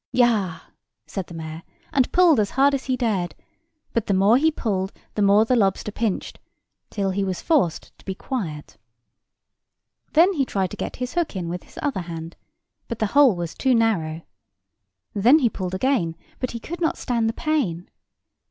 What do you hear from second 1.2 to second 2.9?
the mayor, and pulled as hard as